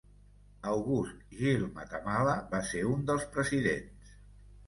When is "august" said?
0.69-1.35